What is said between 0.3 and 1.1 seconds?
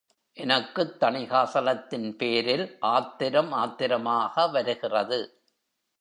எனக்குத்